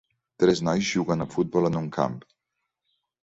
Tres 0.43 0.61
nois 0.67 0.87
juguen 0.91 1.21
a 1.25 1.27
futbol 1.35 1.69
en 1.71 1.77
un 1.81 1.91
camp 1.97 2.17